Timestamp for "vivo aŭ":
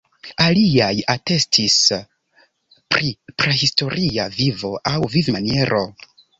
4.41-5.07